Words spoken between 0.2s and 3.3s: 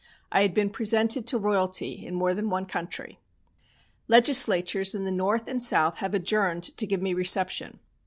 I had been presented to royalty in more than one country.